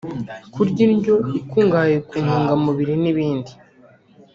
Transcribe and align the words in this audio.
kurya 0.53 0.81
indyo 0.93 1.15
ikungahaye 1.39 1.97
ku 2.07 2.13
ntungamubiri 2.23 2.93
n’ibindi 3.03 3.51